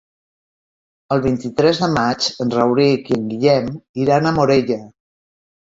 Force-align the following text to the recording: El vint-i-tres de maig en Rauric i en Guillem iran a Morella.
El 1.15 1.21
vint-i-tres 1.25 1.83
de 1.83 1.91
maig 1.97 2.31
en 2.47 2.55
Rauric 2.57 3.13
i 3.13 3.19
en 3.21 3.31
Guillem 3.35 3.73
iran 4.07 4.25
a 4.25 4.35
Morella. 4.41 4.85